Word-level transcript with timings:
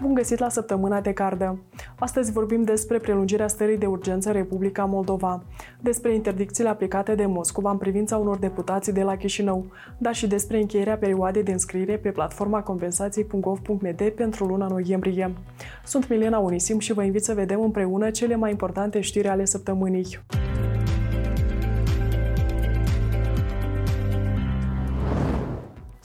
Bun 0.00 0.14
găsit 0.14 0.38
la 0.38 0.48
săptămâna 0.48 1.00
de 1.00 1.12
cardă! 1.12 1.58
Astăzi 1.98 2.32
vorbim 2.32 2.62
despre 2.62 2.98
prelungirea 2.98 3.48
stării 3.48 3.78
de 3.78 3.86
urgență 3.86 4.28
în 4.28 4.34
Republica 4.34 4.84
Moldova, 4.84 5.42
despre 5.80 6.14
interdicțiile 6.14 6.68
aplicate 6.68 7.14
de 7.14 7.26
Moscova 7.26 7.70
în 7.70 7.76
privința 7.76 8.16
unor 8.16 8.36
deputați 8.36 8.92
de 8.92 9.02
la 9.02 9.16
Chișinău, 9.16 9.66
dar 9.98 10.14
și 10.14 10.26
despre 10.26 10.60
încheierea 10.60 10.96
perioadei 10.96 11.42
de 11.42 11.52
înscriere 11.52 11.96
pe 11.96 12.10
platforma 12.10 12.62
compensații.gov.md 12.62 14.08
pentru 14.16 14.44
luna 14.44 14.66
noiembrie. 14.66 15.34
Sunt 15.84 16.08
Milena 16.08 16.38
Unisim 16.38 16.78
și 16.78 16.92
vă 16.92 17.02
invit 17.02 17.24
să 17.24 17.34
vedem 17.34 17.60
împreună 17.60 18.10
cele 18.10 18.36
mai 18.36 18.50
importante 18.50 19.00
știri 19.00 19.28
ale 19.28 19.44
săptămânii. 19.44 20.18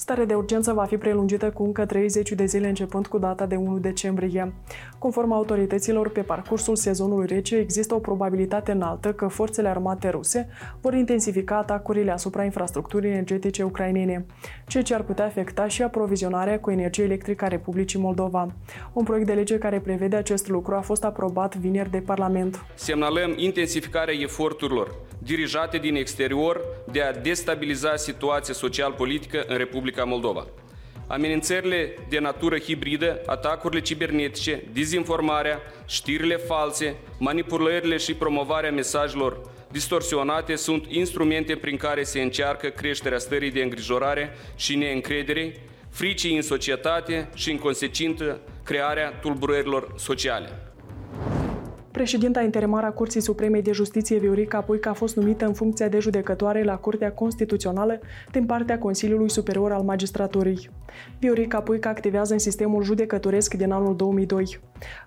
Starea 0.10 0.28
de 0.28 0.36
urgență 0.36 0.74
va 0.74 0.84
fi 0.84 0.98
prelungită 0.98 1.50
cu 1.50 1.64
încă 1.64 1.86
30 1.86 2.32
de 2.32 2.46
zile 2.46 2.68
începând 2.68 3.08
cu 3.08 3.18
data 3.18 3.46
de 3.46 3.56
1 3.56 3.78
decembrie. 3.78 4.54
Conform 4.98 5.32
autorităților, 5.32 6.10
pe 6.10 6.22
parcursul 6.22 6.76
sezonului 6.76 7.26
rece 7.28 7.56
există 7.56 7.96
o 7.96 8.00
probabilitate 8.00 8.72
înaltă 8.72 9.14
că 9.14 9.28
forțele 9.28 9.68
armate 9.68 10.10
ruse 10.10 10.48
vor 10.82 10.94
intensifica 10.94 11.58
atacurile 11.58 12.12
asupra 12.12 12.44
infrastructurii 12.44 13.10
energetice 13.10 13.64
ucrainene, 13.64 14.26
ceea 14.68 14.84
ce 14.84 14.94
ar 14.94 15.02
putea 15.02 15.26
afecta 15.26 15.68
și 15.68 15.82
aprovizionarea 15.82 16.60
cu 16.60 16.72
energie 16.72 17.04
electrică 17.04 17.46
a 17.46 17.48
Republicii 17.48 18.00
Moldova. 18.00 18.54
Un 18.94 19.04
proiect 19.04 19.28
de 19.28 19.34
lege 19.34 19.58
care 19.58 19.80
prevede 19.80 20.16
acest 20.16 20.48
lucru 20.48 20.76
a 20.76 20.82
fost 20.82 21.04
aprobat 21.04 21.56
vineri 21.56 21.92
de 21.92 22.00
Parlament. 22.00 22.66
Semnalăm 22.76 23.34
intensificarea 23.38 24.14
eforturilor 24.14 24.96
dirijate 25.24 25.78
din 25.78 25.96
exterior 25.96 26.62
de 26.92 27.02
a 27.02 27.14
destabiliza 27.14 27.96
situația 27.96 28.54
social-politică 28.54 29.44
în 29.48 29.58
Republica 29.58 29.99
Moldova. 30.06 30.48
Amenințările 31.08 31.94
de 32.10 32.20
natură 32.20 32.58
hibridă, 32.58 33.22
atacurile 33.26 33.82
cibernetice, 33.82 34.64
dezinformarea, 34.74 35.60
știrile 35.88 36.36
false, 36.36 36.96
manipulările 37.18 37.98
și 37.98 38.14
promovarea 38.14 38.72
mesajelor 38.72 39.42
distorsionate 39.72 40.56
sunt 40.56 40.86
instrumente 40.88 41.56
prin 41.56 41.78
care 41.78 42.04
se 42.04 42.22
încearcă 42.22 42.68
creșterea 42.68 43.18
stării 43.18 43.52
de 43.52 43.62
îngrijorare 43.62 44.38
și 44.56 44.76
neîncredere, 44.76 45.62
fricii 45.90 46.36
în 46.36 46.42
societate 46.42 47.30
și, 47.34 47.52
în 47.52 47.58
consecință, 47.58 48.40
crearea 48.64 49.12
tulburărilor 49.12 49.94
sociale. 49.98 50.69
Președinta 52.00 52.42
interimară 52.42 52.86
a 52.86 52.92
Curții 52.92 53.22
Supreme 53.22 53.60
de 53.60 53.72
Justiție, 53.72 54.18
Viorica 54.18 54.62
Puica, 54.62 54.90
a 54.90 54.94
fost 54.94 55.16
numită 55.16 55.46
în 55.46 55.54
funcția 55.54 55.88
de 55.88 56.00
judecătoare 56.00 56.64
la 56.64 56.78
Curtea 56.78 57.12
Constituțională 57.12 58.00
din 58.32 58.46
partea 58.46 58.78
Consiliului 58.78 59.30
Superior 59.30 59.72
al 59.72 59.82
Magistraturii. 59.82 60.70
Viorica 61.20 61.62
Puica 61.62 61.90
activează 61.90 62.34
în 62.34 62.40
sistemul 62.40 62.84
judecătoresc 62.84 63.54
din 63.54 63.72
anul 63.72 63.96
2002. 63.96 64.60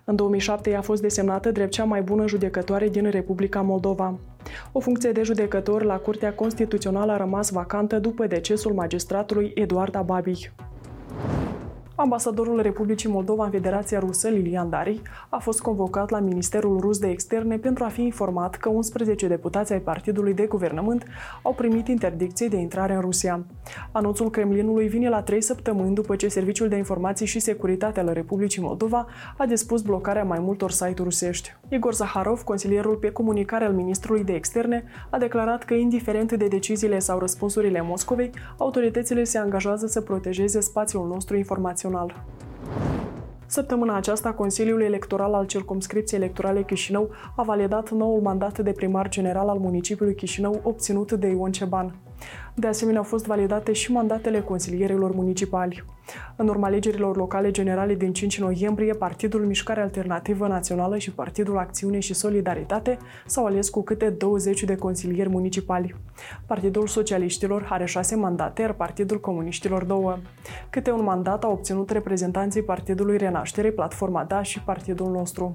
În 0.03 0.15
2007 0.15 0.75
a 0.75 0.81
fost 0.81 1.01
desemnată 1.01 1.51
drept 1.51 1.71
cea 1.71 1.83
mai 1.83 2.01
bună 2.01 2.27
judecătoare 2.27 2.89
din 2.89 3.09
Republica 3.09 3.61
Moldova. 3.61 4.19
O 4.71 4.79
funcție 4.79 5.11
de 5.11 5.23
judecător 5.23 5.83
la 5.83 5.95
Curtea 5.95 6.33
Constituțională 6.33 7.11
a 7.11 7.17
rămas 7.17 7.51
vacantă 7.51 7.99
după 7.99 8.27
decesul 8.27 8.73
magistratului 8.73 9.51
Eduard 9.55 9.95
Ababi. 9.95 10.51
Ambasadorul 11.95 12.61
Republicii 12.61 13.09
Moldova 13.09 13.43
în 13.45 13.51
Federația 13.51 13.99
Rusă, 13.99 14.27
Lilian 14.27 14.69
Dari, 14.69 15.01
a 15.29 15.37
fost 15.37 15.61
convocat 15.61 16.09
la 16.09 16.19
Ministerul 16.19 16.79
Rus 16.79 16.97
de 16.99 17.07
Externe 17.07 17.57
pentru 17.57 17.83
a 17.83 17.87
fi 17.87 18.01
informat 18.01 18.55
că 18.55 18.69
11 18.69 19.27
deputați 19.27 19.73
ai 19.73 19.79
Partidului 19.79 20.33
de 20.33 20.45
Guvernământ 20.45 21.05
au 21.41 21.53
primit 21.53 21.87
interdicție 21.87 22.47
de 22.47 22.57
intrare 22.57 22.93
în 22.93 23.01
Rusia. 23.01 23.45
Anunțul 23.91 24.29
Kremlinului 24.29 24.87
vine 24.87 25.09
la 25.09 25.21
trei 25.21 25.41
săptămâni 25.41 25.95
după 25.95 26.15
ce 26.15 26.27
Serviciul 26.27 26.67
de 26.67 26.75
Informații 26.75 27.25
și 27.25 27.39
Securitate 27.39 27.99
al 27.99 28.09
Republicii 28.13 28.61
Moldova 28.61 29.07
a 29.37 29.45
dispus 29.45 29.81
blocarea 29.81 30.23
mai 30.23 30.39
multor 30.39 30.71
site-uri 30.71 31.01
rusești. 31.03 31.55
Igor 31.69 31.93
Zaharov, 31.93 32.41
consilierul 32.41 32.95
pe 32.95 33.11
comunicare 33.11 33.65
al 33.65 33.73
Ministrului 33.73 34.23
de 34.23 34.33
Externe, 34.33 34.83
a 35.09 35.17
declarat 35.17 35.63
că, 35.63 35.73
indiferent 35.73 36.31
de 36.31 36.47
deciziile 36.47 36.99
sau 36.99 37.19
răspunsurile 37.19 37.81
Moscovei, 37.81 38.31
autoritățile 38.57 39.23
se 39.23 39.37
angajează 39.37 39.87
să 39.87 40.01
protejeze 40.01 40.59
spațiul 40.59 41.07
nostru 41.07 41.37
informațional. 41.37 41.81
Săptămâna 43.45 43.95
aceasta, 43.95 44.33
Consiliul 44.33 44.81
Electoral 44.81 45.33
al 45.33 45.45
Circumscripției 45.45 46.19
Electorale 46.19 46.63
Chișinău 46.63 47.09
a 47.35 47.43
validat 47.43 47.91
noul 47.91 48.21
mandat 48.21 48.59
de 48.59 48.71
primar 48.71 49.09
general 49.09 49.49
al 49.49 49.57
municipiului 49.57 50.15
Chișinău 50.15 50.59
obținut 50.63 51.11
de 51.11 51.27
Ion 51.27 51.51
Ceban. 51.51 51.95
De 52.55 52.67
asemenea, 52.67 52.99
au 52.99 53.05
fost 53.05 53.25
validate 53.25 53.73
și 53.73 53.91
mandatele 53.91 54.41
consilierilor 54.41 55.11
municipali. 55.11 55.83
În 56.35 56.47
urma 56.47 56.67
alegerilor 56.67 57.15
locale 57.15 57.51
generale 57.51 57.95
din 57.95 58.13
5 58.13 58.39
noiembrie, 58.39 58.93
Partidul 58.93 59.45
Mișcare 59.45 59.81
Alternativă 59.81 60.47
Națională 60.47 60.97
și 60.97 61.11
Partidul 61.11 61.57
Acțiune 61.57 61.99
și 61.99 62.13
Solidaritate 62.13 62.97
s-au 63.25 63.45
ales 63.45 63.69
cu 63.69 63.83
câte 63.83 64.09
20 64.09 64.63
de 64.63 64.75
consilieri 64.75 65.29
municipali. 65.29 65.95
Partidul 66.45 66.87
Socialiștilor 66.87 67.67
are 67.69 67.85
6 67.85 68.15
mandate, 68.15 68.61
iar 68.61 68.73
Partidul 68.73 69.19
Comuniștilor 69.19 69.83
2. 69.83 70.21
Câte 70.69 70.91
un 70.91 71.03
mandat 71.03 71.43
au 71.43 71.51
obținut 71.51 71.89
reprezentanții 71.89 72.63
Partidului 72.63 73.17
Renaștere, 73.17 73.71
Platforma 73.71 74.23
Da 74.23 74.41
și 74.41 74.63
Partidul 74.63 75.11
nostru. 75.11 75.53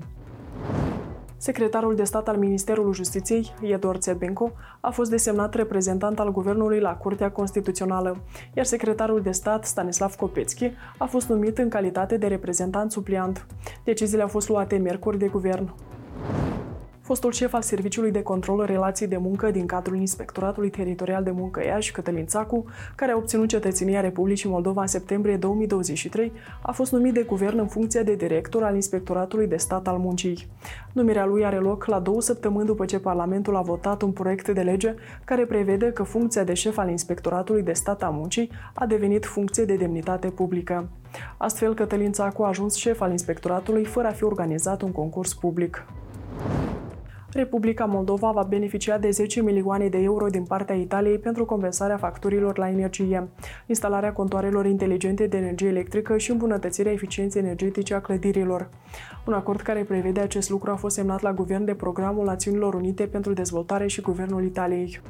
Secretarul 1.40 1.94
de 1.94 2.04
stat 2.04 2.28
al 2.28 2.36
Ministerului 2.36 2.94
Justiției, 2.94 3.54
Iedor 3.60 3.96
Țebenco, 3.96 4.52
a 4.80 4.90
fost 4.90 5.10
desemnat 5.10 5.54
reprezentant 5.54 6.18
al 6.18 6.32
guvernului 6.32 6.80
la 6.80 6.96
Curtea 6.96 7.30
Constituțională, 7.30 8.16
iar 8.54 8.64
secretarul 8.64 9.20
de 9.20 9.30
stat, 9.30 9.64
Stanislav 9.64 10.14
Kopețchi, 10.14 10.72
a 10.98 11.04
fost 11.04 11.28
numit 11.28 11.58
în 11.58 11.68
calitate 11.68 12.16
de 12.16 12.26
reprezentant 12.26 12.92
supliant. 12.92 13.46
Deciziile 13.84 14.22
au 14.22 14.28
fost 14.28 14.48
luate 14.48 14.76
miercuri 14.76 15.18
de 15.18 15.26
guvern. 15.26 15.74
Fostul 17.08 17.32
șef 17.32 17.52
al 17.54 17.62
Serviciului 17.62 18.10
de 18.10 18.22
Control 18.22 18.64
Relații 18.64 19.06
de 19.06 19.16
Muncă 19.16 19.50
din 19.50 19.66
cadrul 19.66 19.96
Inspectoratului 19.96 20.70
Teritorial 20.70 21.22
de 21.22 21.30
Muncă 21.30 21.64
Iași, 21.64 21.92
Cătălin 21.92 22.26
Țacu, 22.26 22.64
care 22.94 23.12
a 23.12 23.16
obținut 23.16 23.48
cetățenia 23.48 24.00
Republicii 24.00 24.48
Moldova 24.48 24.80
în 24.80 24.86
septembrie 24.86 25.36
2023, 25.36 26.32
a 26.62 26.72
fost 26.72 26.92
numit 26.92 27.14
de 27.14 27.22
guvern 27.22 27.58
în 27.58 27.66
funcția 27.66 28.02
de 28.02 28.14
director 28.14 28.62
al 28.62 28.74
Inspectoratului 28.74 29.46
de 29.46 29.56
Stat 29.56 29.88
al 29.88 29.96
Muncii. 29.96 30.46
Numirea 30.92 31.26
lui 31.26 31.44
are 31.44 31.56
loc 31.56 31.84
la 31.84 32.00
două 32.00 32.20
săptămâni 32.20 32.66
după 32.66 32.84
ce 32.84 32.98
Parlamentul 32.98 33.56
a 33.56 33.62
votat 33.62 34.02
un 34.02 34.12
proiect 34.12 34.48
de 34.48 34.60
lege 34.60 34.94
care 35.24 35.44
prevede 35.44 35.92
că 35.92 36.02
funcția 36.02 36.44
de 36.44 36.54
șef 36.54 36.78
al 36.78 36.88
Inspectoratului 36.88 37.62
de 37.62 37.72
Stat 37.72 38.02
al 38.02 38.12
Muncii 38.12 38.50
a 38.74 38.86
devenit 38.86 39.24
funcție 39.24 39.64
de 39.64 39.76
demnitate 39.76 40.28
publică. 40.28 40.88
Astfel, 41.36 41.74
Cătălin 41.74 42.12
Țacu 42.12 42.42
a 42.42 42.48
ajuns 42.48 42.74
șef 42.74 43.00
al 43.00 43.10
Inspectoratului 43.10 43.84
fără 43.84 44.06
a 44.06 44.12
fi 44.12 44.24
organizat 44.24 44.82
un 44.82 44.92
concurs 44.92 45.34
public. 45.34 45.86
Republica 47.32 47.84
Moldova 47.84 48.30
va 48.30 48.42
beneficia 48.42 48.98
de 48.98 49.10
10 49.10 49.42
milioane 49.42 49.88
de 49.88 49.98
euro 49.98 50.26
din 50.26 50.44
partea 50.44 50.74
Italiei 50.74 51.18
pentru 51.18 51.44
compensarea 51.44 51.96
facturilor 51.96 52.58
la 52.58 52.68
energie, 52.68 53.28
instalarea 53.66 54.12
contoarelor 54.12 54.66
inteligente 54.66 55.26
de 55.26 55.36
energie 55.36 55.68
electrică 55.68 56.16
și 56.16 56.30
îmbunătățirea 56.30 56.92
eficienței 56.92 57.42
energetice 57.42 57.94
a 57.94 58.00
clădirilor. 58.00 58.68
Un 59.26 59.32
acord 59.32 59.60
care 59.60 59.82
prevede 59.82 60.20
acest 60.20 60.50
lucru 60.50 60.70
a 60.70 60.74
fost 60.74 60.94
semnat 60.94 61.20
la 61.20 61.32
guvern 61.32 61.64
de 61.64 61.74
Programul 61.74 62.24
Națiunilor 62.24 62.74
Unite 62.74 63.06
pentru 63.06 63.32
Dezvoltare 63.32 63.86
și 63.86 64.00
Guvernul 64.00 64.44
Italiei. 64.44 65.00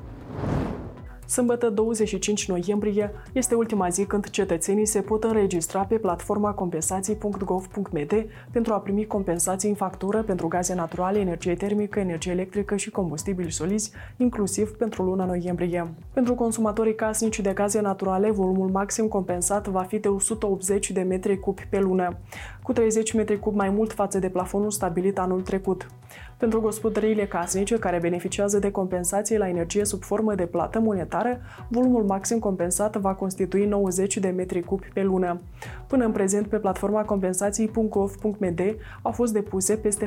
Sâmbătă 1.28 1.70
25 1.70 2.48
noiembrie 2.48 3.10
este 3.32 3.54
ultima 3.54 3.88
zi 3.88 4.04
când 4.04 4.30
cetățenii 4.30 4.86
se 4.86 5.00
pot 5.00 5.24
înregistra 5.24 5.80
pe 5.80 5.98
platforma 5.98 6.52
compensații.gov.md 6.52 8.26
pentru 8.50 8.72
a 8.72 8.78
primi 8.78 9.06
compensații 9.06 9.68
în 9.68 9.74
factură 9.74 10.22
pentru 10.22 10.48
gaze 10.48 10.74
naturale, 10.74 11.18
energie 11.18 11.54
termică, 11.54 11.98
energie 11.98 12.32
electrică 12.32 12.76
și 12.76 12.90
combustibili 12.90 13.52
solizi, 13.52 13.90
inclusiv 14.16 14.70
pentru 14.70 15.02
luna 15.02 15.24
noiembrie. 15.24 15.88
Pentru 16.12 16.34
consumatorii 16.34 16.94
casnici 16.94 17.40
de 17.40 17.52
gaze 17.52 17.80
naturale, 17.80 18.30
volumul 18.30 18.68
maxim 18.68 19.08
compensat 19.08 19.66
va 19.66 19.82
fi 19.82 19.98
de 19.98 20.08
180 20.08 20.90
de 20.90 21.02
metri 21.02 21.38
cubi 21.38 21.66
pe 21.70 21.80
lună, 21.80 22.16
cu 22.62 22.72
30 22.72 23.12
metri 23.12 23.38
cub 23.38 23.54
mai 23.54 23.70
mult 23.70 23.92
față 23.92 24.18
de 24.18 24.28
plafonul 24.28 24.70
stabilit 24.70 25.18
anul 25.18 25.40
trecut. 25.40 25.86
Pentru 26.36 26.60
gospodăriile 26.60 27.26
casnice 27.26 27.78
care 27.78 27.98
beneficiază 27.98 28.58
de 28.58 28.70
compensații 28.70 29.38
la 29.38 29.48
energie 29.48 29.84
sub 29.84 30.02
formă 30.02 30.34
de 30.34 30.46
plată 30.46 30.80
monetară, 30.80 31.40
volumul 31.68 32.02
maxim 32.02 32.38
compensat 32.38 32.96
va 32.96 33.14
constitui 33.14 33.66
90 33.66 34.16
de 34.16 34.28
metri 34.28 34.62
cubi 34.62 34.88
pe 34.92 35.02
lună. 35.02 35.40
Până 35.86 36.04
în 36.04 36.12
prezent, 36.12 36.46
pe 36.46 36.56
platforma 36.56 37.02
compensații.gov.md 37.02 38.60
au 39.02 39.12
fost 39.12 39.32
depuse 39.32 39.76
peste 39.76 40.06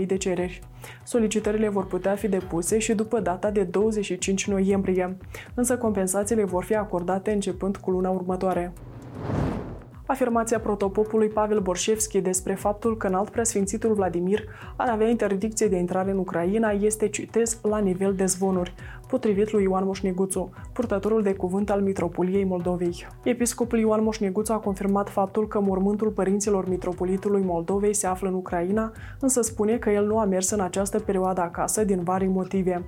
630.000 0.00 0.06
de 0.06 0.16
cereri. 0.16 0.60
Solicitările 1.04 1.68
vor 1.68 1.86
putea 1.86 2.14
fi 2.14 2.28
depuse 2.28 2.78
și 2.78 2.94
după 2.94 3.20
data 3.20 3.50
de 3.50 3.62
25 3.62 4.48
noiembrie, 4.48 5.16
însă 5.54 5.76
compensațiile 5.76 6.44
vor 6.44 6.64
fi 6.64 6.74
acordate 6.74 7.32
începând 7.32 7.76
cu 7.76 7.90
luna 7.90 8.10
următoare. 8.10 8.72
Afirmația 10.10 10.60
protopopului 10.60 11.28
Pavel 11.28 11.60
Borșevski 11.60 12.20
despre 12.20 12.54
faptul 12.54 12.96
că 12.96 13.06
înalt 13.06 13.28
preasfințitul 13.28 13.94
Vladimir 13.94 14.44
ar 14.76 14.88
avea 14.88 15.08
interdicție 15.08 15.66
de 15.66 15.76
intrare 15.76 16.10
în 16.10 16.18
Ucraina 16.18 16.70
este, 16.70 17.08
citez, 17.08 17.58
la 17.62 17.78
nivel 17.78 18.14
de 18.14 18.24
zvonuri. 18.24 18.74
Potrivit 19.10 19.50
lui 19.52 19.62
Ioan 19.62 19.84
Moșneguțu, 19.84 20.50
purtătorul 20.72 21.22
de 21.22 21.32
cuvânt 21.32 21.70
al 21.70 21.80
Mitropoliei 21.80 22.44
Moldovei. 22.44 23.06
Episcopul 23.22 23.78
Ioan 23.78 24.02
Moșneguțu 24.02 24.52
a 24.52 24.56
confirmat 24.56 25.08
faptul 25.08 25.48
că 25.48 25.60
mormântul 25.60 26.08
părinților 26.08 26.68
Mitropolitului 26.68 27.42
Moldovei 27.44 27.94
se 27.94 28.06
află 28.06 28.28
în 28.28 28.34
Ucraina, 28.34 28.92
însă 29.20 29.40
spune 29.42 29.76
că 29.76 29.90
el 29.90 30.06
nu 30.06 30.18
a 30.18 30.24
mers 30.24 30.50
în 30.50 30.60
această 30.60 30.98
perioadă 30.98 31.40
acasă 31.40 31.84
din 31.84 32.02
vari 32.02 32.26
motive. 32.26 32.84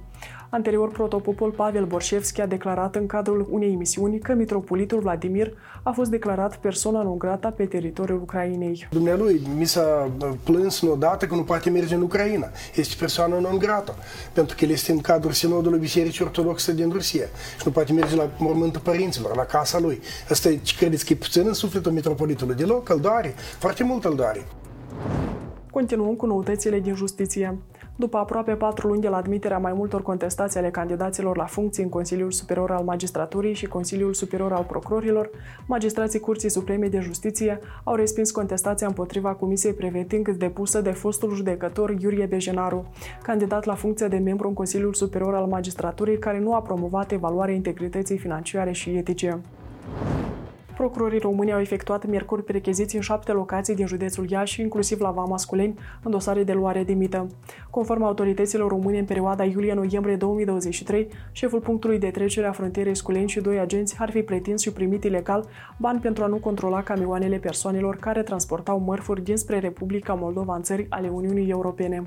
Anterior, 0.55 0.91
protopopul 0.91 1.51
Pavel 1.51 1.85
Borșevski 1.85 2.41
a 2.41 2.47
declarat 2.47 2.97
în 2.97 3.07
cadrul 3.07 3.47
unei 3.51 3.73
emisiuni 3.73 4.19
că 4.19 4.35
mitropolitul 4.35 5.01
Vladimir 5.01 5.53
a 5.83 5.91
fost 5.91 6.11
declarat 6.11 6.57
persoana 6.57 7.03
non 7.03 7.19
grata 7.19 7.49
pe 7.49 7.65
teritoriul 7.65 8.21
Ucrainei. 8.21 8.89
Dumnealui 8.91 9.41
mi 9.57 9.65
s-a 9.65 10.11
plâns 10.45 10.81
odată 10.81 11.27
că 11.27 11.35
nu 11.35 11.43
poate 11.43 11.71
merge 11.71 11.95
în 11.95 12.03
Ucraina. 12.03 12.47
Este 12.75 12.95
persoană 12.99 13.39
non 13.41 13.59
grata, 13.59 13.95
pentru 14.33 14.57
că 14.59 14.65
el 14.65 14.71
este 14.71 14.93
în 14.93 14.99
cadrul 14.99 15.33
sinodului 15.33 15.79
Bisericii 15.79 16.12
Ortodoxe 16.21 16.73
din 16.73 16.91
Rusia 16.91 17.27
și 17.59 17.63
nu 17.65 17.71
poate 17.71 17.93
merge 17.93 18.17
la 18.17 18.31
mormântul 18.39 18.81
părinților, 18.81 19.37
la 19.37 19.45
casa 19.45 19.79
lui. 19.79 20.01
Asta 20.31 20.51
credeți 20.77 21.05
că 21.05 21.13
e 21.13 21.17
puțin 21.17 21.47
în 21.47 21.53
sufletul 21.53 21.93
mitropolitului? 21.93 22.55
Deloc, 22.55 22.89
îl 22.89 23.01
doare, 23.01 23.35
foarte 23.59 23.85
mult 23.85 24.05
îl 24.05 24.15
doare. 24.15 24.47
Continuăm 25.71 26.15
cu 26.15 26.27
noutățile 26.27 26.81
din 26.81 26.95
justiție. 26.95 27.59
După 27.97 28.17
aproape 28.17 28.53
patru 28.53 28.89
luni 28.89 29.01
de 29.01 29.09
la 29.09 29.17
admiterea 29.17 29.59
mai 29.59 29.73
multor 29.73 30.03
contestații 30.03 30.59
ale 30.59 30.71
candidaților 30.71 31.37
la 31.37 31.45
funcții 31.45 31.83
în 31.83 31.89
Consiliul 31.89 32.31
Superior 32.31 32.71
al 32.71 32.85
Magistraturii 32.85 33.55
și 33.55 33.67
Consiliul 33.67 34.15
Superior 34.15 34.53
al 34.53 34.65
Procurorilor, 34.65 35.31
magistrații 35.67 36.21
Curții 36.21 36.49
Supreme 36.49 36.89
de 36.89 37.01
Justiție 37.01 37.59
au 37.85 37.95
respins 37.95 38.31
contestația 38.31 38.87
împotriva 38.87 39.35
Comisiei 39.35 39.73
Preveting 39.73 40.31
depusă 40.31 40.81
de 40.81 40.91
fostul 40.91 41.35
judecător 41.35 41.91
Iurie 42.01 42.27
Bejenaru, 42.27 42.87
candidat 43.23 43.65
la 43.65 43.75
funcția 43.75 44.09
de 44.09 44.17
membru 44.17 44.49
în 44.49 44.55
Consiliul 44.55 44.95
Superior 44.95 45.35
al 45.35 45.47
Magistraturii, 45.47 46.19
care 46.19 46.39
nu 46.39 46.55
a 46.55 46.63
promovat 46.63 47.13
evaluarea 47.13 47.55
integrității 47.55 48.19
financiare 48.19 48.73
și 48.73 48.91
etice. 48.91 49.41
Procurorii 50.77 51.19
români 51.19 51.53
au 51.53 51.61
efectuat 51.61 52.07
miercuri 52.07 52.45
percheziții 52.45 52.97
în 52.97 53.03
șapte 53.03 53.33
locații 53.33 53.75
din 53.75 53.87
județul 53.87 54.31
Iași, 54.31 54.61
inclusiv 54.61 55.01
la 55.01 55.11
Vama 55.11 55.37
Sculeni, 55.37 55.79
în 56.03 56.11
dosare 56.11 56.45
de 56.45 56.53
luare 56.53 56.85
de 56.85 56.93
mită. 56.93 57.27
Conform 57.71 58.03
autorităților 58.03 58.69
române, 58.71 58.99
în 58.99 59.05
perioada 59.05 59.45
iulie-noiembrie 59.45 60.17
2023, 60.17 61.09
șeful 61.33 61.61
punctului 61.61 61.99
de 61.99 62.11
trecere 62.11 62.47
a 62.47 62.53
frontierei 62.53 62.97
Sculeni 62.97 63.29
și 63.29 63.41
doi 63.41 63.59
agenți 63.59 63.97
ar 63.99 64.11
fi 64.11 64.23
pretins 64.23 64.63
și 64.63 64.73
primit 64.73 65.05
ilegal 65.05 65.49
bani 65.77 66.01
pentru 66.01 66.25
a 66.25 66.27
nu 66.27 66.37
controla 66.37 66.83
camioanele 66.83 67.37
persoanelor 67.37 67.97
care 67.97 68.23
transportau 68.23 68.79
mărfuri 68.79 69.23
dinspre 69.23 69.59
Republica 69.59 70.15
Moldova 70.15 70.57
în 70.57 70.63
țări 70.63 70.87
ale 70.91 71.09
Uniunii 71.09 71.51
Europene 71.51 72.03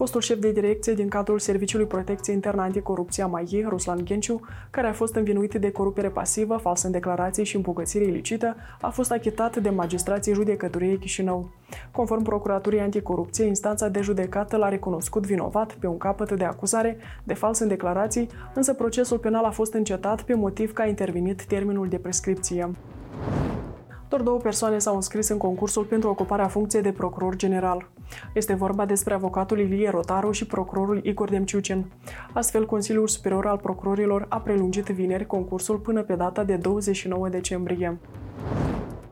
fostul 0.00 0.20
șef 0.20 0.38
de 0.38 0.52
direcție 0.52 0.92
din 0.94 1.08
cadrul 1.08 1.38
Serviciului 1.38 1.86
Protecție 1.86 2.32
Internă 2.32 2.62
Anticorupție 2.62 3.22
a 3.22 3.26
MAIE, 3.26 3.66
Ruslan 3.68 4.04
Genciu, 4.04 4.40
care 4.70 4.86
a 4.86 4.92
fost 4.92 5.14
învinuit 5.14 5.54
de 5.54 5.70
corupere 5.70 6.08
pasivă, 6.08 6.56
falsă 6.56 6.86
în 6.86 6.92
declarații 6.92 7.44
și 7.44 7.56
îmbogățire 7.56 8.04
ilicită, 8.04 8.56
a 8.80 8.90
fost 8.90 9.12
achitat 9.12 9.56
de 9.56 9.70
magistrații 9.70 10.34
judecătoriei 10.34 10.98
Chișinău. 10.98 11.50
Conform 11.90 12.22
Procuraturii 12.22 12.80
Anticorupție, 12.80 13.44
instanța 13.44 13.88
de 13.88 14.00
judecată 14.00 14.56
l-a 14.56 14.68
recunoscut 14.68 15.26
vinovat 15.26 15.72
pe 15.72 15.86
un 15.86 15.98
capăt 15.98 16.32
de 16.32 16.44
acuzare 16.44 16.96
de 17.24 17.34
fals 17.34 17.58
în 17.58 17.68
declarații, 17.68 18.28
însă 18.54 18.74
procesul 18.74 19.18
penal 19.18 19.44
a 19.44 19.50
fost 19.50 19.72
încetat 19.72 20.22
pe 20.22 20.34
motiv 20.34 20.72
că 20.72 20.82
a 20.82 20.86
intervenit 20.86 21.44
termenul 21.44 21.88
de 21.88 21.98
prescripție. 21.98 22.70
Doar 24.10 24.22
două 24.22 24.38
persoane 24.38 24.78
s-au 24.78 24.94
înscris 24.94 25.28
în 25.28 25.38
concursul 25.38 25.84
pentru 25.84 26.08
ocuparea 26.08 26.48
funcției 26.48 26.82
de 26.82 26.92
procuror 26.92 27.36
general. 27.36 27.90
Este 28.34 28.54
vorba 28.54 28.86
despre 28.86 29.14
avocatul 29.14 29.58
Ilie 29.58 29.90
Rotaru 29.90 30.30
și 30.30 30.46
procurorul 30.46 31.00
Igor 31.04 31.30
Demciucin. 31.30 31.92
Astfel, 32.32 32.66
Consiliul 32.66 33.08
Superior 33.08 33.46
al 33.46 33.58
Procurorilor 33.58 34.26
a 34.28 34.40
prelungit 34.40 34.86
vineri 34.86 35.26
concursul 35.26 35.78
până 35.78 36.02
pe 36.02 36.14
data 36.14 36.44
de 36.44 36.56
29 36.56 37.28
decembrie. 37.28 37.98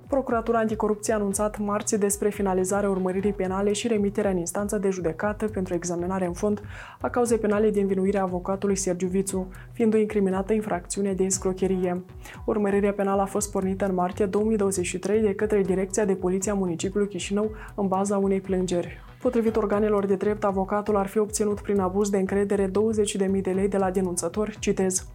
Procuratura 0.09 0.59
Anticorupție 0.59 1.13
a 1.13 1.17
anunțat 1.17 1.59
marți 1.59 1.99
despre 1.99 2.29
finalizarea 2.29 2.91
urmăririi 2.91 3.33
penale 3.33 3.73
și 3.73 3.89
remiterea 3.89 4.31
în 4.31 4.37
instanța 4.37 4.79
de 4.79 4.91
judecată 4.91 5.47
pentru 5.47 5.75
examinare 5.75 6.27
în 6.27 6.33
fond 6.33 6.61
a 7.01 7.09
cauzei 7.09 7.39
penale 7.39 7.71
de 7.71 7.81
învinuire 7.81 8.19
a 8.19 8.23
avocatului 8.23 8.77
Sergiu 8.77 9.07
Vițu, 9.07 9.49
fiind 9.73 9.95
o 9.95 9.97
incriminată 9.97 10.53
infracțiune 10.53 11.13
de 11.13 11.25
escrocherie. 11.25 12.05
Urmărirea 12.45 12.93
penală 12.93 13.23
a 13.23 13.25
fost 13.25 13.51
pornită 13.51 13.85
în 13.85 13.95
martie 13.95 14.27
2023 14.27 15.21
de 15.21 15.35
către 15.35 15.63
Direcția 15.63 16.05
de 16.05 16.15
Poliție 16.15 16.51
a 16.51 16.55
municipiului 16.55 17.09
Chișinău 17.09 17.51
în 17.75 17.89
baza 17.89 18.19
unei 18.19 18.41
plângeri. 18.41 19.08
Potrivit 19.21 19.57
organelor 19.57 20.07
de 20.07 20.15
drept, 20.15 20.45
avocatul 20.45 20.97
ar 20.97 21.07
fi 21.07 21.19
obținut 21.19 21.61
prin 21.61 21.81
abuz 21.81 22.11
de 22.11 22.19
încredere 22.19 22.67
20.000 22.67 23.41
de 23.43 23.51
lei 23.51 23.69
de 23.69 23.77
la 23.77 23.91
denunțător, 23.91 24.57
citez, 24.59 25.07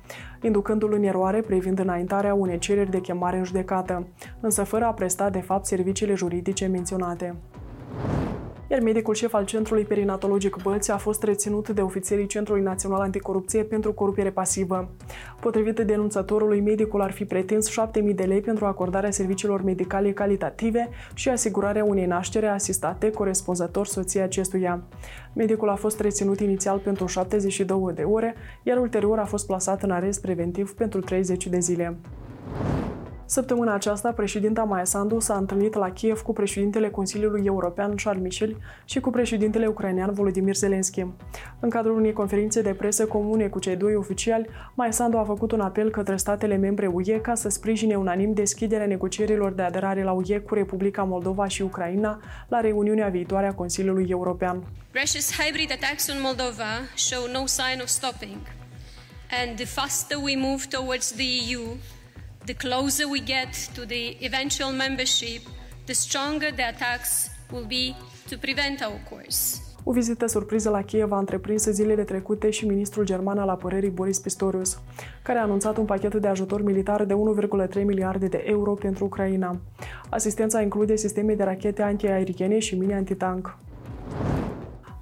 inducându-l 0.42 0.94
în 0.94 1.04
eroare 1.04 1.42
privind 1.42 1.80
înaintarea 1.80 2.34
unei 2.34 2.58
cereri 2.58 2.90
de 2.90 3.02
chemare 3.02 3.38
în 3.38 3.44
judecată, 3.44 4.08
însă 4.40 4.64
fără 4.64 4.86
a 4.86 4.94
presta 4.94 5.30
de 5.30 5.40
fapt 5.40 5.66
serviciile 5.66 6.14
juridice 6.14 6.66
menționate 6.66 7.36
iar 8.74 8.82
medicul 8.82 9.14
șef 9.14 9.34
al 9.34 9.46
Centrului 9.46 9.84
Perinatologic 9.84 10.56
Bălți 10.64 10.92
a 10.92 10.98
fost 10.98 11.24
reținut 11.24 11.70
de 11.70 11.82
ofițerii 11.82 12.26
Centrului 12.26 12.64
Național 12.64 13.02
Anticorupție 13.02 13.64
pentru 13.64 13.94
corupere 13.94 14.32
pasivă. 14.32 14.90
Potrivit 15.40 15.80
denunțătorului, 15.80 16.62
medicul 16.62 17.02
ar 17.02 17.12
fi 17.12 17.26
pretins 17.26 17.70
7.000 17.70 18.16
de 18.16 18.24
lei 18.24 18.42
pentru 18.42 18.66
acordarea 18.66 19.12
serviciilor 19.12 19.64
medicale 19.64 20.12
calitative 20.12 20.90
și 21.14 21.30
asigurarea 21.30 21.84
unei 21.84 22.06
naștere 22.06 22.48
asistate 22.48 23.12
corespunzător 23.12 23.86
soției 23.86 24.24
acestuia. 24.24 24.84
Medicul 25.34 25.70
a 25.70 25.76
fost 25.76 26.00
reținut 26.00 26.40
inițial 26.40 26.78
pentru 26.78 27.06
72 27.06 27.92
de 27.94 28.02
ore, 28.02 28.36
iar 28.64 28.78
ulterior 28.78 29.20
a 29.20 29.26
fost 29.26 29.46
plasat 29.46 29.84
în 29.84 29.92
arest 29.92 30.22
preventiv 30.22 30.74
pentru 30.74 31.00
30 31.00 31.48
de 31.48 31.60
zile. 31.60 31.98
Săptămâna 33.34 33.74
aceasta, 33.74 34.12
președinta 34.12 34.64
Maia 34.64 34.84
Sandu 34.84 35.20
s-a 35.20 35.36
întâlnit 35.36 35.74
la 35.74 35.92
Kiev 35.92 36.22
cu 36.22 36.34
președintele 36.34 36.90
Consiliului 36.90 37.46
European 37.46 37.96
Charles 37.96 38.24
Michel 38.24 38.58
și 38.86 39.00
cu 39.00 39.10
președintele 39.10 39.68
ucrainean 39.68 40.14
Volodymyr 40.14 40.56
Zelensky. 40.56 41.06
În 41.60 41.70
cadrul 41.70 41.96
unei 41.96 42.14
conferințe 42.14 42.62
de 42.62 42.74
presă 42.74 43.06
comune 43.06 43.48
cu 43.48 43.60
cei 43.60 43.76
doi 43.76 43.96
oficiali, 43.96 44.50
Maia 44.74 44.92
Sandu 44.92 45.18
a 45.18 45.24
făcut 45.24 45.52
un 45.52 45.60
apel 45.60 45.90
către 45.90 46.16
statele 46.16 46.56
membre 46.56 46.88
UE 46.88 47.20
ca 47.22 47.36
să 47.36 47.50
sprijine 47.50 47.96
unanim 47.96 48.34
deschiderea 48.34 48.86
negocierilor 48.86 49.52
de 49.52 49.62
aderare 49.62 50.04
la 50.04 50.12
UE 50.12 50.40
cu 50.40 50.54
Republica 50.54 51.04
Moldova 51.04 51.48
și 51.48 51.62
Ucraina 51.62 52.20
la 52.48 52.60
reuniunea 52.60 53.08
viitoare 53.08 53.48
a 53.48 53.54
Consiliului 53.54 54.06
European. 54.10 54.64
Russia's 54.92 55.42
hybrid 55.44 55.72
attacks 55.72 56.08
on 56.08 56.18
Moldova 56.22 56.72
show 56.96 57.24
no 57.32 57.46
sign 57.46 57.80
of 57.82 57.88
stopping. 57.88 58.40
And 59.42 59.56
the 59.56 59.66
faster 59.66 60.18
we 60.24 60.36
move 60.38 60.64
towards 60.70 61.12
the 61.12 61.52
EU, 61.52 61.62
The 62.46 62.54
closer 62.54 63.06
we 63.10 63.20
get 63.20 63.52
to 63.76 63.86
the 63.86 64.18
eventual 64.20 64.72
membership, 64.72 65.42
the 65.86 65.94
stronger 65.94 66.52
the 66.56 66.64
attacks 66.64 67.30
will 67.52 67.66
be 67.66 67.96
to 68.30 68.38
prevent 68.38 68.82
our 68.82 69.00
course. 69.10 69.62
O 69.84 69.92
vizită 69.92 70.26
surpriză 70.26 70.70
la 70.70 70.82
Kiev 70.82 71.12
a 71.12 71.18
întreprins 71.18 71.64
zilele 71.64 72.04
trecute 72.04 72.50
și 72.50 72.66
ministrul 72.66 73.06
german 73.06 73.38
al 73.38 73.50
apărării 73.50 73.90
Boris 73.90 74.20
Pistorius, 74.20 74.80
care 75.22 75.40
a 75.40 75.42
anunțat 75.42 75.78
un 75.78 75.86
pachet 75.86 76.16
de 76.16 76.28
ajutor 76.28 76.64
militar 76.64 77.06
de 77.06 77.14
1,3 77.78 77.84
miliarde 77.84 78.28
de 78.28 78.44
euro 78.46 78.74
pentru 78.74 79.06
Ucraina. 79.06 79.60
Asistența 80.10 80.62
include 80.62 80.96
sisteme 80.96 81.34
de 81.34 81.44
rachete 81.44 81.82
antiaeriene 81.82 82.60
și 82.60 82.76
mini 82.76 82.94
antitank. 82.94 83.58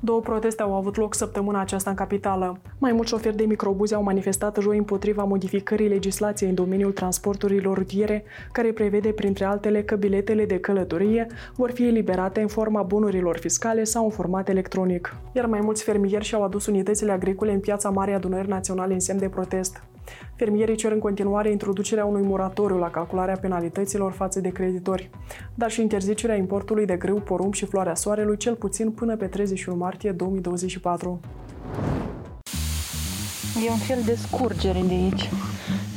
Două 0.04 0.20
proteste 0.20 0.62
au 0.62 0.76
avut 0.76 0.96
loc 0.96 1.16
săptămâna 1.16 1.60
aceasta 1.60 1.90
în 1.90 1.96
capitală. 1.96 2.60
Mai 2.78 2.92
mulți 2.92 3.10
șoferi 3.10 3.36
de 3.36 3.44
microbuze 3.44 3.96
au 3.96 4.04
manifestat 4.04 4.58
joi 4.62 4.78
împotriva 4.78 5.24
modificării 5.24 5.88
legislației 5.88 6.50
în 6.50 6.56
domeniul 6.56 6.92
transporturilor 6.92 7.78
rutiere, 7.78 8.24
care 8.52 8.72
prevede, 8.72 9.10
printre 9.10 9.46
altele, 9.46 9.84
că 9.84 9.96
biletele 9.96 10.46
de 10.46 10.60
călătorie 10.60 11.28
vor 11.56 11.72
fi 11.72 11.88
eliberate 11.88 12.42
în 12.42 12.48
forma 12.48 12.82
bunurilor 12.82 13.38
fiscale 13.38 13.84
sau 13.84 14.04
în 14.04 14.10
format 14.10 14.50
electronic. 14.50 15.16
Iar 15.32 15.46
mai 15.46 15.60
mulți 15.64 15.84
fermieri 15.84 16.26
și-au 16.26 16.44
adus 16.44 16.66
unitățile 16.66 17.12
agricole 17.12 17.52
în 17.52 17.60
piața 17.60 17.90
Mare 17.90 18.14
Adunări 18.14 18.48
Naționale 18.48 18.94
în 18.94 19.00
semn 19.00 19.20
de 19.20 19.30
protest. 19.30 19.84
Fermierii 20.36 20.76
cer 20.76 20.92
în 20.92 21.00
continuare 21.00 21.52
introducerea 21.52 22.06
unui 22.06 22.22
moratoriu 22.22 22.78
la 22.78 22.90
calcularea 22.90 23.38
penalităților 23.38 24.12
față 24.12 24.40
de 24.40 24.50
creditori, 24.50 25.10
dar 25.56 25.72
și 25.72 25.82
interzicerea 25.82 26.36
importului 26.36 26.86
de 26.86 26.96
grâu, 26.96 27.20
porumb 27.20 27.54
și 27.54 27.66
floarea 27.66 27.96
soarelui 27.96 28.38
cel 28.38 28.56
puțin 28.56 28.92
până 28.92 29.16
pe 29.16 29.26
31 29.26 29.78
martie 29.78 30.12
2024. 30.12 31.20
E 33.66 33.70
un 33.70 33.78
fel 33.78 34.02
de 34.06 34.16
scurgere 34.16 34.82
de 34.88 34.94
aici. 34.94 35.30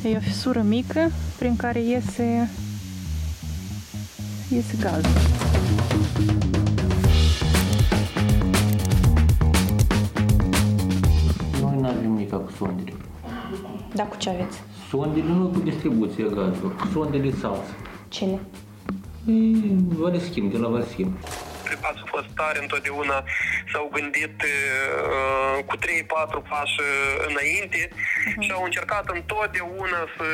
E 0.04 0.16
o 0.16 0.20
fisură 0.20 0.62
mică 0.62 1.10
prin 1.38 1.56
care 1.56 1.80
iese, 1.80 2.50
iese 4.50 4.76
gazul. 4.80 5.10
Noi 11.60 11.76
nu 11.80 11.86
avem 11.86 12.10
nimic 12.10 12.30
cu 12.30 12.50
sondele. 12.56 13.03
Da, 13.94 14.04
cu 14.04 14.16
ce 14.16 14.28
aveți? 14.30 14.62
Sondele 14.88 15.26
nu 15.26 15.46
cu 15.46 15.58
distribuția 15.58 16.26
gazului, 16.26 16.76
sondele 16.92 17.30
salță. 17.40 17.72
Cine? 18.08 18.40
Valeschim, 19.98 20.50
de 20.50 20.58
la 20.58 20.68
Valeschim. 20.68 21.18
ați 21.80 22.02
fost 22.04 22.28
tare 22.40 22.58
întotdeauna, 22.62 23.24
s-au 23.72 23.90
gândit 23.96 24.36
uh, 24.52 25.64
cu 25.68 25.76
3-4 25.76 25.80
pași 26.50 26.80
înainte 27.28 27.82
uh-huh. 27.88 28.42
și 28.44 28.50
au 28.56 28.62
încercat 28.64 29.04
întotdeauna 29.18 30.00
să 30.16 30.28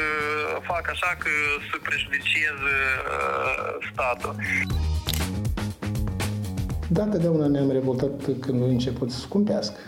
facă 0.71 0.89
așa 0.95 1.11
că 1.23 1.31
să 1.71 1.77
prejudicieze 1.83 2.75
uh, 3.15 3.73
statul. 3.93 4.35
Da, 6.89 7.03
întotdeauna 7.03 7.47
ne-am 7.47 7.71
revoltat 7.71 8.11
când 8.41 8.61
nu 8.61 8.67
început 8.67 9.11
să 9.11 9.19
scumpească 9.19 9.81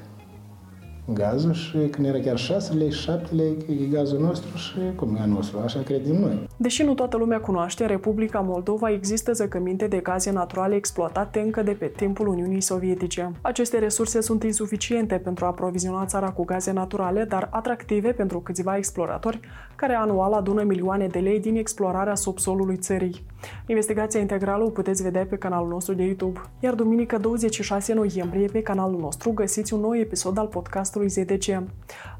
gazul 1.06 1.52
și 1.52 1.76
când 1.90 2.06
era 2.06 2.18
chiar 2.18 2.38
6 2.38 2.73
lei, 2.73 2.90
7 2.92 3.35
lei, 3.35 3.56
e 3.82 3.87
gazul 3.87 4.21
nostru 4.21 4.56
și 4.56 4.78
cum 4.97 5.16
e 5.16 5.21
a 5.21 5.25
nostru, 5.25 5.59
așa 5.59 5.80
credem 5.80 6.21
noi. 6.21 6.49
Deși 6.56 6.82
nu 6.82 6.94
toată 6.94 7.16
lumea 7.16 7.40
cunoaște, 7.40 7.87
Republica 7.87 8.40
Moldova 8.40 8.90
există 8.90 9.32
zăcăminte 9.32 9.87
de 9.87 9.97
gaze 9.97 10.30
naturale 10.30 10.75
exploatate 10.75 11.40
încă 11.40 11.62
de 11.62 11.71
pe 11.71 11.87
timpul 11.87 12.26
Uniunii 12.26 12.61
Sovietice. 12.61 13.32
Aceste 13.40 13.78
resurse 13.78 14.21
sunt 14.21 14.42
insuficiente 14.42 15.14
pentru 15.14 15.44
a 15.44 15.49
aproviziona 15.49 16.06
țara 16.06 16.30
cu 16.30 16.44
gaze 16.44 16.73
naturale, 16.73 17.25
dar 17.25 17.49
atractive 17.50 18.12
pentru 18.12 18.40
câțiva 18.40 18.76
exploratori, 18.76 19.40
care 19.76 19.94
anual 19.94 20.32
adună 20.32 20.62
milioane 20.62 21.06
de 21.06 21.18
lei 21.18 21.40
din 21.40 21.56
explorarea 21.56 22.14
subsolului 22.14 22.76
țării. 22.76 23.25
Investigația 23.66 24.21
integrală 24.21 24.64
o 24.64 24.68
puteți 24.68 25.02
vedea 25.02 25.26
pe 25.26 25.37
canalul 25.37 25.68
nostru 25.68 25.94
de 25.94 26.02
YouTube. 26.02 26.40
Iar 26.61 26.75
duminică 26.75 27.18
26 27.18 27.92
noiembrie 27.92 28.47
pe 28.47 28.62
canalul 28.62 29.00
nostru 29.00 29.30
găsiți 29.30 29.75
un 29.75 29.80
nou 29.80 29.97
episod 29.97 30.38
al 30.38 30.47
podcastului 30.47 31.09
ZDC, 31.09 31.49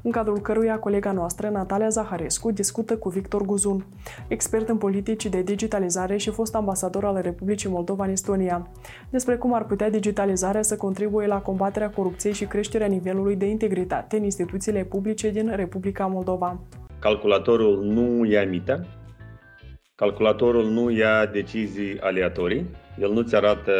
în 0.01 0.11
cadrul 0.11 0.39
căruia 0.39 0.79
colega 0.79 1.11
noastră, 1.11 1.49
Natalia 1.49 1.89
Zaharescu, 1.89 2.51
discută 2.51 2.97
cu 2.97 3.09
Victor 3.09 3.45
Guzun, 3.45 3.85
expert 4.33 4.69
în 4.69 4.77
politici 4.77 5.25
de 5.25 5.41
digitalizare 5.41 6.17
și 6.17 6.29
fost 6.29 6.55
ambasador 6.55 7.05
al 7.05 7.19
Republicii 7.21 7.69
Moldova 7.69 8.03
în 8.05 8.11
Estonia, 8.11 8.67
despre 9.09 9.35
cum 9.35 9.53
ar 9.53 9.65
putea 9.65 9.89
digitalizarea 9.89 10.61
să 10.61 10.75
contribuie 10.75 11.27
la 11.27 11.41
combaterea 11.41 11.89
corupției 11.89 12.33
și 12.33 12.45
creșterea 12.45 12.87
nivelului 12.87 13.35
de 13.35 13.45
integritate 13.45 14.17
în 14.17 14.23
instituțiile 14.23 14.83
publice 14.83 15.29
din 15.29 15.55
Republica 15.55 16.05
Moldova. 16.05 16.59
Calculatorul 16.99 17.83
nu 17.83 18.25
ia 18.25 18.45
mită, 18.45 18.87
calculatorul 19.95 20.69
nu 20.69 20.89
ia 20.89 21.25
decizii 21.25 21.99
aleatorii, 21.99 22.65
el 22.99 23.11
nu-ți 23.11 23.35
arată 23.35 23.73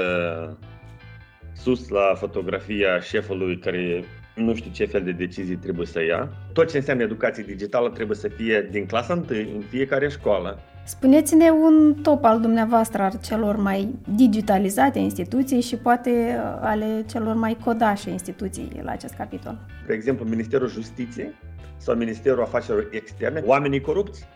sus 1.54 1.90
la 1.90 2.14
fotografia 2.16 3.00
șefului 3.00 3.58
care 3.58 4.04
nu 4.36 4.56
știu 4.56 4.72
ce 4.72 4.86
fel 4.86 5.04
de 5.04 5.12
decizii 5.12 5.56
trebuie 5.56 5.86
să 5.86 6.04
ia. 6.04 6.30
Tot 6.54 6.70
ce 6.70 6.78
înseamnă 6.78 7.04
educație 7.04 7.44
digitală 7.44 7.90
trebuie 7.90 8.18
să 8.18 8.28
fie 8.28 8.68
din 8.72 8.86
clasa 8.86 9.14
1 9.14 9.24
în 9.30 9.62
fiecare 9.70 10.10
școală. 10.10 10.60
Spuneți-ne 10.86 11.50
un 11.50 11.96
top 12.02 12.24
al 12.24 12.40
dumneavoastră 12.40 13.02
al 13.02 13.20
celor 13.24 13.56
mai 13.56 13.96
digitalizate 14.16 15.00
instituții 15.00 15.62
și 15.62 15.76
poate 15.76 16.10
uh, 16.10 16.58
ale 16.62 17.04
celor 17.10 17.36
mai 17.36 17.58
codașe 17.64 18.10
instituții 18.10 18.82
la 18.82 18.92
acest 18.92 19.14
capitol. 19.14 19.58
De 19.88 19.94
exemplu, 19.94 20.26
Ministerul 20.26 20.68
Justiției 20.70 21.34
sau 21.78 21.96
Ministerul 21.96 22.44
Afacerilor 22.44 22.88
Externe, 22.92 23.42
oamenii 23.46 23.82
corupți, 23.82 24.28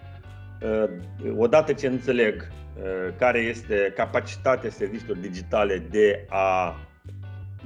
uh, 0.61 0.89
odată 1.37 1.73
ce 1.73 1.87
înțeleg 1.87 2.35
uh, 2.41 2.83
care 3.17 3.39
este 3.39 3.93
capacitatea 3.95 4.69
serviciilor 4.69 5.17
digitale 5.17 5.83
de 5.89 6.25
a 6.29 6.75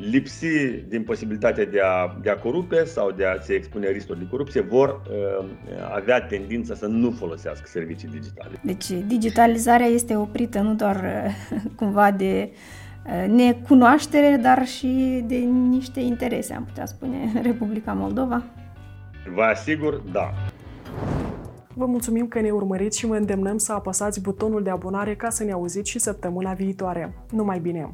lipsi 0.10 0.48
din 0.88 1.04
posibilitatea 1.04 1.66
de 1.66 1.80
a, 1.80 2.18
de 2.22 2.30
a 2.30 2.36
corupe 2.36 2.84
sau 2.84 3.12
de 3.12 3.26
a 3.26 3.40
se 3.42 3.54
expune 3.54 3.90
riscuri 3.90 4.20
de 4.20 4.28
corupție, 4.30 4.62
vor 4.62 5.02
uh, 5.40 5.46
avea 5.94 6.22
tendința 6.22 6.76
să 6.76 6.86
nu 6.86 7.12
folosească 7.12 7.64
servicii 7.68 8.08
digitale. 8.08 8.60
Deci 8.64 8.92
digitalizarea 8.92 9.86
este 9.86 10.16
oprită 10.16 10.60
nu 10.60 10.74
doar 10.74 10.96
uh, 11.50 11.62
cumva 11.80 12.12
de 12.12 12.50
uh, 13.06 13.30
necunoaștere, 13.30 14.40
dar 14.42 14.66
și 14.66 15.24
de 15.28 15.36
niște 15.70 16.00
interese, 16.00 16.54
am 16.54 16.64
putea 16.66 16.86
spune, 16.86 17.42
Republica 17.42 17.94
Moldova? 17.94 18.44
Vă 19.36 19.42
asigur, 19.42 20.02
da. 20.12 20.34
Vă 21.74 21.86
mulțumim 21.86 22.28
că 22.28 22.42
ne 22.42 22.50
urmăriți 22.50 23.00
și 23.00 23.06
vă 23.06 23.16
îndemnăm 23.16 23.58
să 23.58 23.74
apăsați 23.74 24.22
butonul 24.22 24.64
de 24.64 24.70
abonare 24.70 25.16
ca 25.16 25.30
să 25.30 25.44
ne 25.44 25.52
auziți 25.52 25.90
și 25.90 26.00
săptămâna 26.00 26.54
viitoare. 26.54 27.14
Numai 27.32 27.60
bine! 27.60 27.90